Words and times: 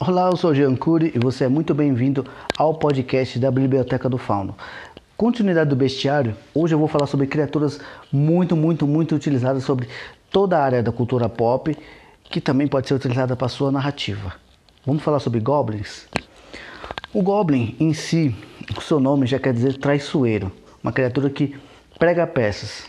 Olá, 0.00 0.28
eu 0.28 0.36
sou 0.36 0.52
Jean 0.52 0.74
Cury 0.74 1.12
e 1.14 1.20
você 1.20 1.44
é 1.44 1.48
muito 1.48 1.72
bem-vindo 1.72 2.26
ao 2.58 2.74
podcast 2.74 3.38
da 3.38 3.48
Biblioteca 3.48 4.08
do 4.08 4.18
Fauno. 4.18 4.56
Continuidade 5.16 5.70
do 5.70 5.76
bestiário, 5.76 6.36
hoje 6.52 6.74
eu 6.74 6.80
vou 6.80 6.88
falar 6.88 7.06
sobre 7.06 7.28
criaturas 7.28 7.80
muito, 8.10 8.56
muito, 8.56 8.88
muito 8.88 9.14
utilizadas 9.14 9.62
sobre 9.62 9.88
toda 10.32 10.58
a 10.58 10.64
área 10.64 10.82
da 10.82 10.90
cultura 10.90 11.28
pop, 11.28 11.78
que 12.24 12.40
também 12.40 12.66
pode 12.66 12.88
ser 12.88 12.94
utilizada 12.94 13.36
para 13.36 13.46
sua 13.46 13.70
narrativa. 13.70 14.34
Vamos 14.84 15.00
falar 15.00 15.20
sobre 15.20 15.38
goblins? 15.38 16.08
O 17.12 17.22
goblin 17.22 17.76
em 17.78 17.94
si, 17.94 18.34
o 18.76 18.80
seu 18.80 18.98
nome 18.98 19.28
já 19.28 19.38
quer 19.38 19.52
dizer 19.52 19.78
traiçoeiro, 19.78 20.50
uma 20.82 20.92
criatura 20.92 21.30
que 21.30 21.54
prega 22.00 22.26
peças. 22.26 22.88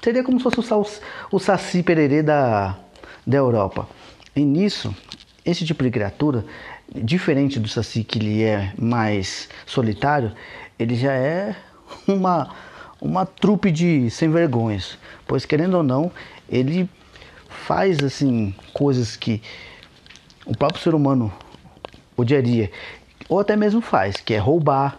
Seria 0.00 0.22
como 0.22 0.38
se 0.38 0.44
fosse 0.44 0.72
o, 0.72 0.86
o 1.32 1.40
saci 1.40 1.82
pererê 1.82 2.22
da, 2.22 2.78
da 3.26 3.38
Europa. 3.38 3.88
E 4.36 4.44
nisso, 4.44 4.94
esse 5.44 5.64
tipo 5.64 5.82
de 5.82 5.90
criatura, 5.90 6.44
diferente 6.94 7.60
do 7.60 7.68
saci 7.68 8.02
que 8.02 8.18
ele 8.18 8.42
é 8.42 8.72
mais 8.78 9.48
solitário, 9.66 10.32
ele 10.78 10.94
já 10.94 11.12
é 11.12 11.54
uma, 12.08 12.54
uma 13.00 13.26
trupe 13.26 13.70
de 13.70 14.10
sem 14.10 14.30
vergonhas. 14.30 14.98
Pois 15.26 15.44
querendo 15.44 15.76
ou 15.76 15.82
não, 15.82 16.10
ele 16.48 16.88
faz 17.48 18.02
assim 18.02 18.54
coisas 18.72 19.16
que 19.16 19.42
o 20.46 20.56
próprio 20.56 20.82
ser 20.82 20.94
humano 20.94 21.32
odiaria, 22.16 22.70
ou 23.28 23.40
até 23.40 23.56
mesmo 23.56 23.80
faz, 23.80 24.16
que 24.16 24.34
é 24.34 24.38
roubar, 24.38 24.96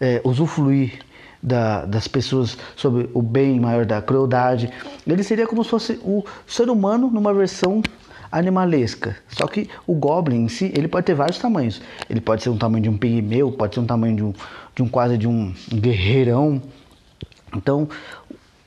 é, 0.00 0.20
usufruir 0.24 0.98
da, 1.42 1.84
das 1.84 2.06
pessoas 2.06 2.56
sobre 2.76 3.08
o 3.14 3.22
bem 3.22 3.58
maior 3.58 3.86
da 3.86 4.02
crueldade. 4.02 4.70
Ele 5.06 5.22
seria 5.22 5.46
como 5.46 5.64
se 5.64 5.70
fosse 5.70 6.00
o 6.02 6.24
ser 6.46 6.68
humano 6.68 7.10
numa 7.10 7.32
versão 7.32 7.82
animalesca. 8.30 9.16
Só 9.28 9.46
que 9.46 9.68
o 9.86 9.94
Goblin 9.94 10.44
em 10.44 10.48
si, 10.48 10.72
ele 10.76 10.88
pode 10.88 11.06
ter 11.06 11.14
vários 11.14 11.38
tamanhos. 11.38 11.80
Ele 12.08 12.20
pode 12.20 12.42
ser 12.42 12.50
um 12.50 12.56
tamanho 12.56 12.82
de 12.82 12.90
um 12.90 12.96
pigmeu, 12.96 13.50
pode 13.52 13.74
ser 13.74 13.80
um 13.80 13.86
tamanho 13.86 14.16
de 14.16 14.22
um, 14.22 14.34
de 14.74 14.82
um 14.82 14.88
quase 14.88 15.18
de 15.18 15.26
um 15.26 15.52
guerreirão. 15.72 16.62
Então, 17.56 17.88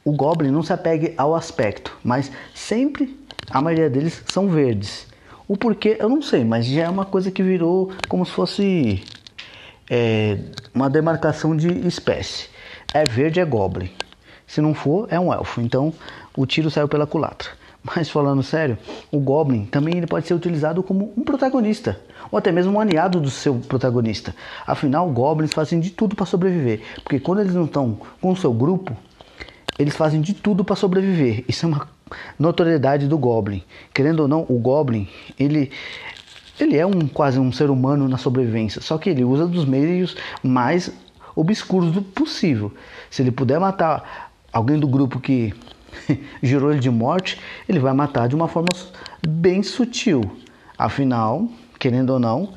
o 0.03 0.11
Goblin 0.11 0.51
não 0.51 0.63
se 0.63 0.73
apegue 0.73 1.13
ao 1.17 1.33
aspecto, 1.33 1.97
mas 2.03 2.31
sempre 2.53 3.17
a 3.49 3.61
maioria 3.61 3.89
deles 3.89 4.23
são 4.27 4.49
verdes. 4.49 5.07
O 5.47 5.57
porquê 5.57 5.97
eu 5.99 6.09
não 6.09 6.21
sei, 6.21 6.43
mas 6.43 6.65
já 6.65 6.83
é 6.83 6.89
uma 6.89 7.05
coisa 7.05 7.31
que 7.31 7.43
virou 7.43 7.91
como 8.07 8.25
se 8.25 8.31
fosse 8.31 9.03
é, 9.89 10.37
uma 10.73 10.89
demarcação 10.89 11.55
de 11.55 11.87
espécie. 11.87 12.49
É 12.93 13.03
verde 13.03 13.39
é 13.39 13.45
Goblin. 13.45 13.91
Se 14.47 14.61
não 14.61 14.73
for, 14.73 15.07
é 15.09 15.19
um 15.19 15.33
elfo. 15.33 15.61
Então 15.61 15.93
o 16.35 16.45
tiro 16.45 16.69
saiu 16.69 16.87
pela 16.87 17.07
culatra. 17.07 17.49
Mas 17.83 18.09
falando 18.09 18.41
sério, 18.41 18.77
o 19.11 19.19
Goblin 19.19 19.65
também 19.65 19.97
ele 19.97 20.07
pode 20.07 20.25
ser 20.25 20.33
utilizado 20.33 20.81
como 20.81 21.11
um 21.17 21.23
protagonista, 21.23 21.99
ou 22.31 22.39
até 22.39 22.51
mesmo 22.51 22.71
um 22.71 22.79
aliado 22.79 23.19
do 23.19 23.29
seu 23.29 23.55
protagonista. 23.55 24.33
Afinal, 24.65 25.09
Goblins 25.09 25.51
fazem 25.51 25.81
de 25.81 25.89
tudo 25.89 26.15
para 26.15 26.25
sobreviver, 26.25 26.81
porque 27.03 27.19
quando 27.19 27.41
eles 27.41 27.53
não 27.53 27.65
estão 27.65 27.99
com 28.21 28.31
o 28.31 28.37
seu 28.37 28.53
grupo, 28.53 28.95
eles 29.77 29.95
fazem 29.95 30.21
de 30.21 30.33
tudo 30.33 30.63
para 30.63 30.77
sobreviver. 30.77 31.43
Isso 31.47 31.65
é 31.65 31.69
uma 31.69 31.87
notoriedade 32.39 33.07
do 33.07 33.17
Goblin. 33.17 33.61
Querendo 33.93 34.21
ou 34.21 34.27
não, 34.27 34.45
o 34.47 34.57
Goblin, 34.59 35.07
ele 35.37 35.69
ele 36.59 36.77
é 36.77 36.85
um 36.85 37.07
quase 37.07 37.39
um 37.39 37.51
ser 37.51 37.69
humano 37.71 38.07
na 38.07 38.17
sobrevivência, 38.17 38.79
só 38.79 38.97
que 38.97 39.09
ele 39.09 39.23
usa 39.23 39.47
dos 39.47 39.65
meios 39.65 40.15
mais 40.43 40.91
obscuros 41.35 41.91
do 41.91 42.01
possível. 42.01 42.71
Se 43.09 43.23
ele 43.23 43.31
puder 43.31 43.59
matar 43.59 44.31
alguém 44.51 44.79
do 44.79 44.87
grupo 44.87 45.19
que 45.19 45.51
jurou 46.41 46.71
ele 46.71 46.79
de 46.79 46.89
morte, 46.89 47.39
ele 47.67 47.79
vai 47.79 47.93
matar 47.93 48.27
de 48.27 48.35
uma 48.35 48.47
forma 48.47 48.69
bem 49.27 49.63
sutil. 49.63 50.21
Afinal, 50.77 51.47
querendo 51.79 52.11
ou 52.11 52.19
não, 52.19 52.53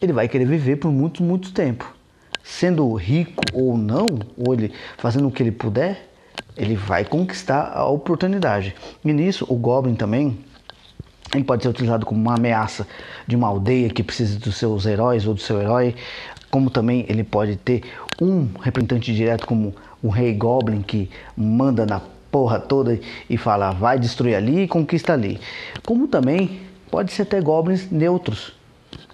ele 0.00 0.12
vai 0.12 0.28
querer 0.28 0.44
viver 0.44 0.76
por 0.76 0.90
muito, 0.90 1.22
muito 1.22 1.52
tempo. 1.52 1.94
Sendo 2.42 2.92
rico 2.94 3.42
ou 3.52 3.76
não, 3.76 4.06
ou 4.36 4.54
ele 4.54 4.72
fazendo 4.96 5.28
o 5.28 5.30
que 5.30 5.42
ele 5.42 5.52
puder, 5.52 6.08
ele 6.56 6.74
vai 6.74 7.04
conquistar 7.04 7.72
a 7.74 7.86
oportunidade. 7.86 8.74
E 9.04 9.12
nisso, 9.12 9.46
o 9.48 9.54
Goblin 9.54 9.94
também, 9.94 10.38
ele 11.34 11.44
pode 11.44 11.62
ser 11.62 11.68
utilizado 11.68 12.06
como 12.06 12.20
uma 12.20 12.34
ameaça 12.34 12.86
de 13.26 13.36
uma 13.36 13.48
aldeia 13.48 13.88
que 13.90 14.02
precisa 14.02 14.38
dos 14.38 14.56
seus 14.56 14.86
heróis 14.86 15.26
ou 15.26 15.34
do 15.34 15.40
seu 15.40 15.60
herói, 15.60 15.94
como 16.50 16.70
também 16.70 17.04
ele 17.08 17.22
pode 17.22 17.56
ter 17.56 17.82
um 18.20 18.48
representante 18.60 19.14
direto 19.14 19.46
como 19.46 19.74
o 20.02 20.08
Rei 20.08 20.32
Goblin 20.32 20.82
que 20.82 21.10
manda 21.36 21.84
na 21.84 22.00
porra 22.30 22.58
toda 22.58 22.98
e 23.28 23.36
fala 23.36 23.72
vai 23.72 23.98
destruir 23.98 24.34
ali 24.34 24.62
e 24.62 24.68
conquista 24.68 25.12
ali. 25.12 25.40
Como 25.84 26.08
também 26.08 26.60
pode 26.90 27.12
ser 27.12 27.22
até 27.22 27.40
goblins 27.40 27.90
neutros, 27.90 28.52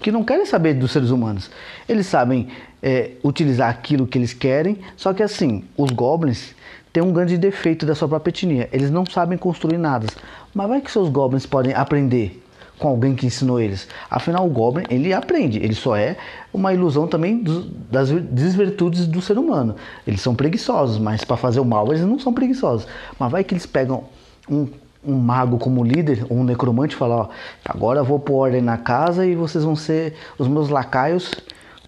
que 0.00 0.12
não 0.12 0.24
querem 0.24 0.46
saber 0.46 0.74
dos 0.74 0.92
seres 0.92 1.10
humanos. 1.10 1.50
Eles 1.88 2.06
sabem 2.06 2.48
é, 2.82 3.12
utilizar 3.22 3.70
aquilo 3.70 4.06
que 4.06 4.18
eles 4.18 4.32
querem, 4.32 4.78
só 4.96 5.12
que 5.12 5.22
assim, 5.22 5.64
os 5.76 5.90
goblins 5.90 6.54
têm 6.92 7.02
um 7.02 7.12
grande 7.12 7.36
defeito 7.38 7.84
da 7.84 7.94
sua 7.94 8.08
própria 8.08 8.30
etnia. 8.30 8.68
Eles 8.72 8.90
não 8.90 9.04
sabem 9.06 9.36
construir 9.38 9.78
nada. 9.78 10.06
Mas 10.54 10.68
vai 10.68 10.80
que 10.80 10.90
seus 10.90 11.08
goblins 11.08 11.46
podem 11.46 11.74
aprender 11.74 12.43
com 12.84 12.90
alguém 12.90 13.14
que 13.14 13.24
ensinou 13.24 13.58
eles. 13.58 13.88
Afinal, 14.10 14.46
o 14.46 14.50
Goblin, 14.50 14.84
ele 14.90 15.14
aprende, 15.14 15.58
ele 15.58 15.74
só 15.74 15.96
é 15.96 16.18
uma 16.52 16.74
ilusão 16.74 17.06
também 17.06 17.42
dos, 17.42 17.66
das 17.90 18.10
desvirtudes 18.10 19.06
do 19.06 19.22
ser 19.22 19.38
humano. 19.38 19.74
Eles 20.06 20.20
são 20.20 20.34
preguiçosos, 20.34 20.98
mas 20.98 21.24
para 21.24 21.38
fazer 21.38 21.60
o 21.60 21.64
mal 21.64 21.88
eles 21.88 22.02
não 22.02 22.18
são 22.18 22.34
preguiçosos. 22.34 22.86
Mas 23.18 23.32
vai 23.32 23.42
que 23.42 23.54
eles 23.54 23.64
pegam 23.64 24.04
um, 24.46 24.68
um 25.02 25.14
mago 25.14 25.56
como 25.56 25.82
líder, 25.82 26.26
ou 26.28 26.36
um 26.36 26.44
necromante 26.44 26.94
e 26.94 26.98
falam, 26.98 27.20
ó, 27.20 27.28
agora 27.64 28.00
eu 28.00 28.04
vou 28.04 28.20
pôr 28.20 28.34
ordem 28.34 28.60
na 28.60 28.76
casa 28.76 29.24
e 29.24 29.34
vocês 29.34 29.64
vão 29.64 29.74
ser 29.74 30.14
os 30.36 30.46
meus 30.46 30.68
lacaios 30.68 31.32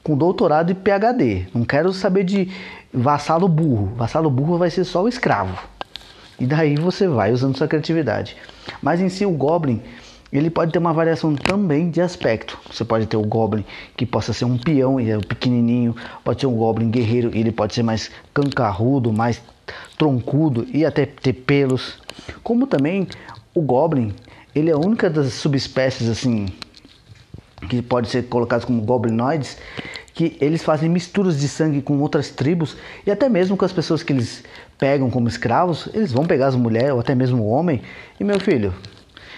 com 0.03 0.17
doutorado 0.17 0.71
e 0.71 0.75
PhD. 0.75 1.47
Não 1.53 1.63
quero 1.67 1.93
saber 1.93 2.25
de 2.25 2.51
vassalo 2.91 3.47
burro. 3.49 3.93
Vassalo 3.97 4.31
burro 4.31 4.57
vai 4.57 4.71
ser 4.71 4.85
só 4.85 5.03
o 5.03 5.09
escravo. 5.09 5.59
E 6.41 6.47
daí 6.47 6.75
você 6.77 7.07
vai 7.07 7.33
usando 7.33 7.55
sua 7.55 7.69
criatividade. 7.69 8.35
Mas 8.81 9.03
em 9.03 9.11
si 9.11 9.27
o 9.27 9.31
Goblin 9.31 9.83
ele 10.33 10.51
pode 10.51 10.73
ter 10.73 10.79
uma 10.79 10.93
variação 10.93 11.35
também 11.35 11.91
de 11.91 12.01
aspecto. 12.01 12.59
Você 12.71 12.85
pode 12.85 13.07
ter 13.07 13.17
o 13.17 13.23
Goblin 13.23 13.65
que 13.97 14.05
possa 14.05 14.33
ser 14.33 14.45
um 14.45 14.59
peão 14.59 15.01
e 15.01 15.11
é 15.11 15.19
pequenininho, 15.19 15.95
pode 16.25 16.41
ser 16.41 16.47
um 16.47 16.55
Goblin 16.55 16.91
guerreiro 16.91 17.31
e 17.35 17.41
ele 17.41 17.53
pode 17.53 17.75
ser 17.75 17.83
mais 17.83 18.11
cancarrudo, 18.35 19.13
mais 19.13 19.41
troncudo 19.97 20.67
e 20.73 20.85
até 20.85 21.07
ter 21.07 21.33
pelos. 21.33 21.99
Como 22.43 22.67
também 22.67 23.07
o 23.55 23.61
Goblin, 23.61 24.15
ele 24.55 24.71
é 24.71 24.73
a 24.73 24.79
única 24.79 25.09
das 25.09 25.33
subespécies 25.35 26.09
assim 26.09 26.47
que 27.69 27.81
pode 27.81 28.09
ser 28.09 28.25
colocados 28.25 28.65
como 28.65 28.83
goblinoides 28.83 29.57
que 30.17 30.37
eles 30.41 30.65
fazem 30.65 30.89
misturas 30.89 31.39
de 31.39 31.47
sangue 31.47 31.83
com 31.83 31.99
outras 31.99 32.31
tribos 32.31 32.77
e 33.07 33.11
até 33.11 33.29
mesmo 33.29 33.55
com 33.55 33.67
as 33.67 33.73
pessoas 33.73 34.03
que 34.03 34.15
eles 34.15 34.43
pegam 34.79 35.11
como 35.11 35.29
escravos, 35.29 35.91
eles 35.93 36.11
vão 36.11 36.25
pegar 36.25 36.47
as 36.47 36.57
mulheres 36.57 36.93
ou 36.93 37.01
até 37.01 37.15
mesmo 37.15 37.43
o 37.43 37.49
homem. 37.49 37.83
E 38.19 38.25
meu 38.25 38.41
filho, 38.41 38.75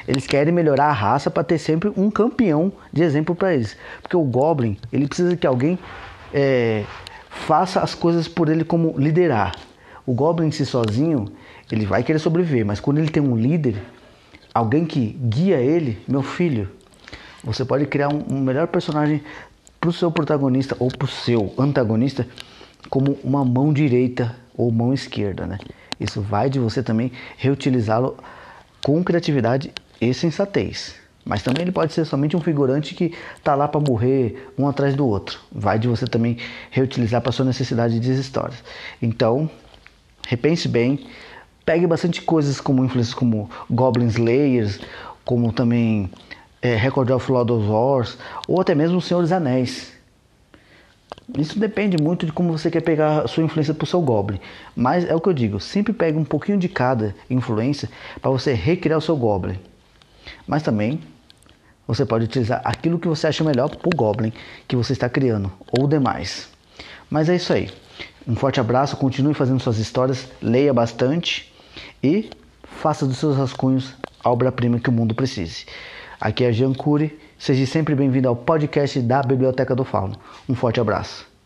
eles 0.08 0.26
querem 0.26 0.52
melhorar 0.54 0.86
a 0.86 0.92
raça 0.92 1.30
para 1.30 1.44
ter 1.44 1.58
sempre 1.58 1.92
um 1.94 2.10
campeão 2.10 2.72
de 2.90 3.02
exemplo 3.02 3.34
para 3.34 3.52
eles. 3.52 3.76
Porque 4.00 4.16
o 4.16 4.22
Goblin, 4.22 4.78
ele 4.90 5.06
precisa 5.06 5.36
que 5.36 5.46
alguém 5.46 5.78
é, 6.32 6.84
faça 7.28 7.80
as 7.80 7.94
coisas 7.94 8.26
por 8.26 8.48
ele 8.48 8.64
como 8.64 8.98
liderar. 8.98 9.54
O 10.06 10.14
Goblin 10.14 10.50
se 10.50 10.64
sozinho, 10.64 11.26
ele 11.70 11.84
vai 11.84 12.02
querer 12.02 12.18
sobreviver, 12.18 12.64
mas 12.64 12.80
quando 12.80 12.96
ele 12.96 13.10
tem 13.10 13.22
um 13.22 13.36
líder, 13.36 13.76
alguém 14.54 14.86
que 14.86 15.10
guia 15.10 15.60
ele, 15.60 16.02
meu 16.08 16.22
filho, 16.22 16.70
você 17.44 17.62
pode 17.62 17.84
criar 17.84 18.08
um, 18.08 18.24
um 18.30 18.40
melhor 18.40 18.66
personagem 18.68 19.22
para 19.78 19.90
o 19.90 19.92
seu 19.92 20.10
protagonista 20.10 20.74
ou 20.78 20.88
para 20.88 21.04
o 21.04 21.08
seu 21.08 21.52
antagonista 21.58 22.26
como 22.88 23.18
uma 23.22 23.44
mão 23.44 23.74
direita 23.74 24.34
ou 24.56 24.72
mão 24.72 24.94
esquerda, 24.94 25.46
né? 25.46 25.58
Isso 26.00 26.22
vai 26.22 26.48
de 26.48 26.58
você 26.58 26.82
também 26.82 27.12
reutilizá-lo 27.36 28.16
com 28.82 29.04
criatividade 29.04 29.70
e 30.00 30.12
sensatez. 30.14 30.94
Mas 31.24 31.42
também 31.42 31.62
ele 31.62 31.72
pode 31.72 31.92
ser 31.92 32.06
somente 32.06 32.36
um 32.36 32.40
figurante 32.40 32.94
que 32.94 33.12
está 33.36 33.54
lá 33.54 33.68
para 33.68 33.80
morrer 33.80 34.50
um 34.56 34.66
atrás 34.66 34.94
do 34.94 35.06
outro. 35.06 35.38
Vai 35.52 35.78
de 35.78 35.86
você 35.86 36.06
também 36.06 36.38
reutilizar 36.70 37.20
para 37.20 37.32
sua 37.32 37.44
necessidade 37.44 38.00
de 38.00 38.12
histórias. 38.12 38.64
Então, 39.02 39.50
repense 40.26 40.66
bem, 40.66 41.06
pegue 41.66 41.86
bastante 41.86 42.22
coisas 42.22 42.60
como 42.60 42.82
influências 42.82 43.12
como 43.12 43.50
Goblin 43.70 44.06
Slayers, 44.06 44.80
como 45.22 45.52
também 45.52 46.10
é, 46.62 46.74
Record 46.74 47.10
of 47.10 47.30
Lord 47.30 47.52
of 47.52 47.68
Wars, 47.68 48.18
ou 48.46 48.58
até 48.58 48.74
mesmo 48.74 48.96
O 48.96 49.02
Senhor 49.02 49.20
dos 49.20 49.32
Anéis. 49.32 49.92
Isso 51.36 51.58
depende 51.58 52.02
muito 52.02 52.24
de 52.24 52.32
como 52.32 52.56
você 52.56 52.70
quer 52.70 52.80
pegar 52.80 53.20
a 53.20 53.28
sua 53.28 53.44
influência 53.44 53.74
para 53.74 53.84
o 53.84 53.86
seu 53.86 54.00
Goblin. 54.00 54.40
Mas 54.74 55.04
é 55.04 55.14
o 55.14 55.20
que 55.20 55.28
eu 55.28 55.34
digo, 55.34 55.60
sempre 55.60 55.92
pegue 55.92 56.16
um 56.16 56.24
pouquinho 56.24 56.56
de 56.56 56.70
cada 56.70 57.14
influência 57.28 57.90
para 58.22 58.30
você 58.30 58.54
recriar 58.54 58.98
o 58.98 59.02
seu 59.02 59.14
Goblin. 59.14 59.58
Mas 60.46 60.62
também 60.62 61.00
você 61.86 62.04
pode 62.04 62.24
utilizar 62.24 62.60
aquilo 62.64 62.98
que 62.98 63.08
você 63.08 63.26
acha 63.26 63.42
melhor 63.44 63.68
para 63.68 63.88
o 63.88 63.96
Goblin 63.96 64.32
que 64.66 64.76
você 64.76 64.92
está 64.92 65.08
criando 65.08 65.52
ou 65.72 65.86
demais. 65.86 66.48
Mas 67.10 67.28
é 67.28 67.36
isso 67.36 67.52
aí. 67.52 67.70
Um 68.26 68.36
forte 68.36 68.60
abraço, 68.60 68.96
continue 68.96 69.34
fazendo 69.34 69.60
suas 69.60 69.78
histórias, 69.78 70.28
leia 70.42 70.72
bastante 70.74 71.52
e 72.02 72.30
faça 72.62 73.06
dos 73.06 73.16
seus 73.16 73.36
rascunhos 73.36 73.94
a 74.22 74.30
obra-prima 74.30 74.78
que 74.78 74.90
o 74.90 74.92
mundo 74.92 75.14
precise. 75.14 75.64
Aqui 76.20 76.44
é 76.44 76.52
Jean 76.52 76.74
Cury 76.74 77.18
Seja 77.38 77.64
sempre 77.66 77.94
bem-vindo 77.94 78.28
ao 78.28 78.34
podcast 78.34 79.00
da 79.00 79.22
Biblioteca 79.22 79.72
do 79.72 79.84
Fauno. 79.84 80.16
Um 80.48 80.56
forte 80.56 80.80
abraço. 80.80 81.37